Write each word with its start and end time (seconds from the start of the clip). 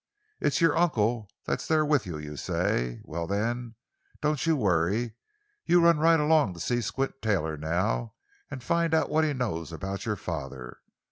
It's 0.39 0.61
your 0.61 0.75
uncle 0.75 1.29
that's 1.45 1.67
there 1.67 1.85
with 1.85 2.07
you, 2.07 2.17
you 2.17 2.35
say? 2.35 3.01
Well, 3.03 3.27
then, 3.27 3.75
don't 4.19 4.43
you 4.47 4.55
worry. 4.55 5.13
You 5.63 5.79
run 5.79 5.99
right 5.99 6.19
along 6.19 6.55
to 6.55 6.59
see 6.59 6.81
Squint 6.81 7.21
Taylor, 7.21 7.55
now, 7.55 8.15
an' 8.49 8.61
find 8.61 8.95
out 8.95 9.11
what 9.11 9.25
he 9.25 9.33
knows 9.33 9.71
about 9.71 10.07
your 10.07 10.15
father. 10.15 10.79